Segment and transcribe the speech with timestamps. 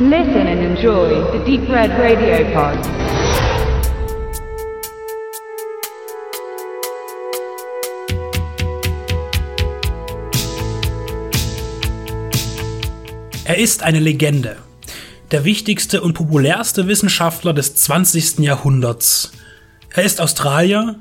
[0.00, 2.78] Listen and enjoy the Deep Red Radio Pod.
[13.44, 14.58] Er ist eine Legende.
[15.32, 18.38] Der wichtigste und populärste Wissenschaftler des 20.
[18.38, 19.32] Jahrhunderts.
[19.92, 20.94] Er ist Australier,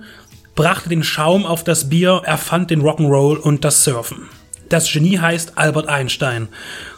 [0.56, 4.28] brachte den Schaum auf das Bier, erfand den Rock'n'Roll und das Surfen.
[4.70, 6.50] Das Genie heißt Albert Einstein.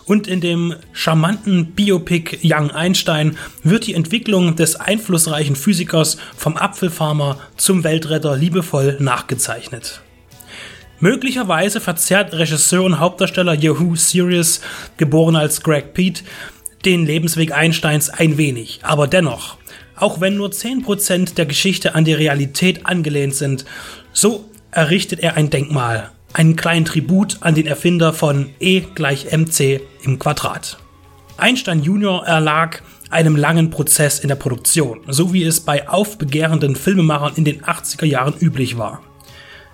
[0.06, 7.40] Und in dem charmanten Biopic Young Einstein wird die Entwicklung des einflussreichen Physikers vom Apfelfarmer
[7.58, 10.02] zum Weltretter liebevoll nachgezeichnet.
[11.00, 14.62] Möglicherweise verzerrt Regisseur und Hauptdarsteller Yahoo Serious,
[14.98, 16.24] geboren als Greg Pete,
[16.86, 18.80] den Lebensweg Einsteins ein wenig.
[18.82, 19.58] Aber dennoch,
[19.96, 23.66] auch wenn nur 10% der Geschichte an die Realität angelehnt sind,
[24.12, 29.82] so errichtet er ein Denkmal, einen kleinen Tribut an den Erfinder von E gleich mc
[30.04, 30.78] im Quadrat.
[31.38, 37.34] Einstein Junior erlag einem langen Prozess in der Produktion, so wie es bei aufbegehrenden Filmemachern
[37.36, 39.02] in den 80er Jahren üblich war.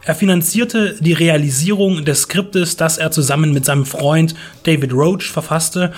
[0.04, 5.94] Er finanzierte die Realisierung des Skriptes, das er zusammen mit seinem Freund David Roach verfasste,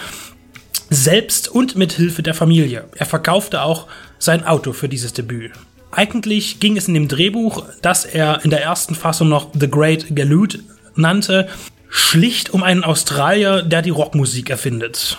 [0.89, 2.85] selbst und mit Hilfe der Familie.
[2.95, 3.87] Er verkaufte auch
[4.17, 5.51] sein Auto für dieses Debüt.
[5.91, 10.15] Eigentlich ging es in dem Drehbuch, das er in der ersten Fassung noch The Great
[10.15, 10.59] Galut
[10.95, 11.47] nannte,
[11.89, 15.17] schlicht um einen Australier, der die Rockmusik erfindet.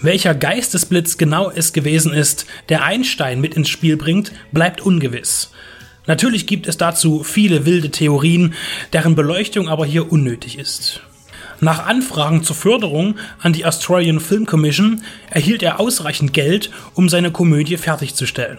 [0.00, 5.50] Welcher Geistesblitz genau es gewesen ist, der Einstein mit ins Spiel bringt, bleibt ungewiss.
[6.06, 8.54] Natürlich gibt es dazu viele wilde Theorien,
[8.92, 11.00] deren Beleuchtung aber hier unnötig ist.
[11.60, 17.30] Nach Anfragen zur Förderung an die Australian Film Commission erhielt er ausreichend Geld, um seine
[17.30, 18.58] Komödie fertigzustellen.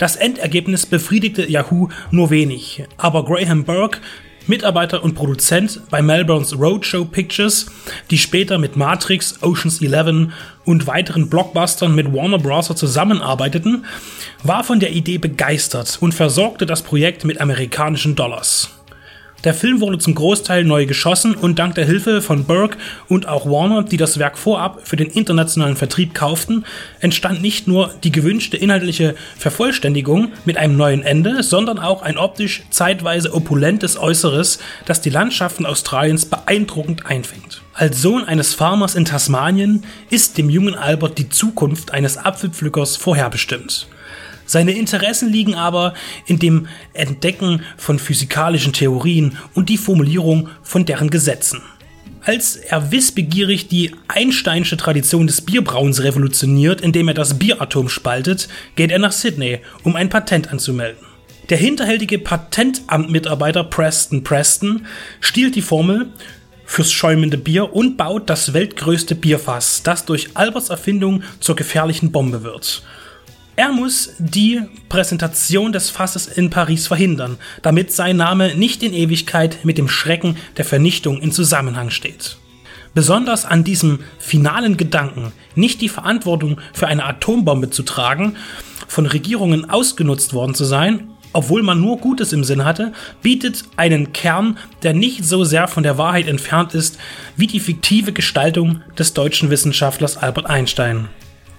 [0.00, 4.00] Das Endergebnis befriedigte Yahoo nur wenig, aber Graham Burke
[4.46, 7.66] Mitarbeiter und Produzent bei Melbournes Roadshow Pictures,
[8.10, 10.32] die später mit Matrix, Oceans 11
[10.64, 12.74] und weiteren Blockbustern mit Warner Bros.
[12.74, 13.84] zusammenarbeiteten,
[14.42, 18.79] war von der Idee begeistert und versorgte das Projekt mit amerikanischen Dollars.
[19.44, 22.76] Der Film wurde zum Großteil neu geschossen und dank der Hilfe von Burke
[23.08, 26.64] und auch Warner, die das Werk vorab für den internationalen Vertrieb kauften,
[27.00, 32.64] entstand nicht nur die gewünschte inhaltliche Vervollständigung mit einem neuen Ende, sondern auch ein optisch
[32.68, 37.62] zeitweise opulentes Äußeres, das die Landschaften Australiens beeindruckend einfängt.
[37.72, 43.88] Als Sohn eines Farmers in Tasmanien ist dem jungen Albert die Zukunft eines Apfelpflückers vorherbestimmt.
[44.50, 45.94] Seine Interessen liegen aber
[46.26, 51.62] in dem Entdecken von physikalischen Theorien und die Formulierung von deren Gesetzen.
[52.22, 58.90] Als er wissbegierig die Einsteinsche Tradition des Bierbrauens revolutioniert, indem er das Bieratom spaltet, geht
[58.90, 61.06] er nach Sydney, um ein Patent anzumelden.
[61.48, 64.84] Der hinterhältige Patentamtmitarbeiter Preston Preston
[65.20, 66.08] stiehlt die Formel
[66.64, 72.42] fürs schäumende Bier und baut das weltgrößte Bierfass, das durch Alberts Erfindung zur gefährlichen Bombe
[72.42, 72.82] wird.
[73.60, 79.66] Er muss die Präsentation des Fasses in Paris verhindern, damit sein Name nicht in Ewigkeit
[79.66, 82.38] mit dem Schrecken der Vernichtung in Zusammenhang steht.
[82.94, 88.36] Besonders an diesem finalen Gedanken, nicht die Verantwortung für eine Atombombe zu tragen,
[88.88, 94.14] von Regierungen ausgenutzt worden zu sein, obwohl man nur Gutes im Sinn hatte, bietet einen
[94.14, 96.98] Kern, der nicht so sehr von der Wahrheit entfernt ist
[97.36, 101.10] wie die fiktive Gestaltung des deutschen Wissenschaftlers Albert Einstein.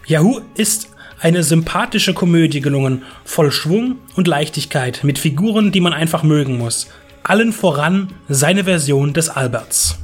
[0.07, 0.90] Yahoo ist
[1.21, 6.89] eine sympathische Komödie gelungen, voll Schwung und Leichtigkeit, mit Figuren, die man einfach mögen muss.
[7.23, 9.99] Allen voran seine Version des Alberts.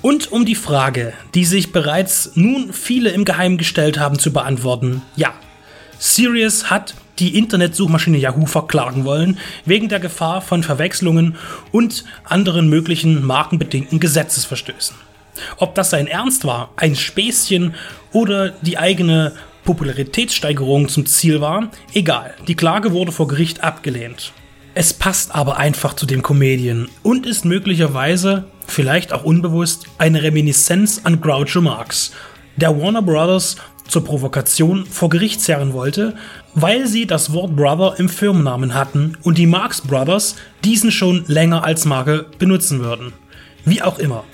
[0.00, 5.02] Und um die Frage, die sich bereits nun viele im Geheimen gestellt haben, zu beantworten,
[5.14, 5.34] ja,
[5.98, 11.36] Sirius hat die Internetsuchmaschine Yahoo verklagen wollen, wegen der Gefahr von Verwechslungen
[11.72, 14.96] und anderen möglichen markenbedingten Gesetzesverstößen.
[15.58, 17.74] Ob das sein Ernst war, ein Späßchen
[18.12, 19.32] oder die eigene
[19.66, 24.32] Popularitätssteigerung zum Ziel war, egal, die Klage wurde vor Gericht abgelehnt.
[24.74, 31.02] Es passt aber einfach zu den Comedien und ist möglicherweise, vielleicht auch unbewusst, eine Reminiszenz
[31.04, 32.12] an Groucho Marx,
[32.56, 33.56] der Warner Brothers
[33.88, 36.14] zur Provokation vor Gericht zerren wollte,
[36.54, 41.64] weil sie das Wort Brother im Firmennamen hatten und die Marx Brothers diesen schon länger
[41.64, 43.12] als Marke benutzen würden.
[43.64, 44.24] Wie auch immer.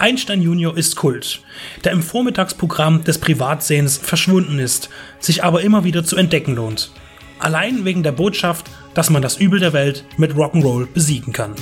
[0.00, 1.42] Einstein Junior ist Kult,
[1.84, 4.88] der im Vormittagsprogramm des Privatsehens verschwunden ist,
[5.18, 6.90] sich aber immer wieder zu entdecken lohnt.
[7.38, 11.54] Allein wegen der Botschaft, dass man das Übel der Welt mit Rock'n'Roll besiegen kann.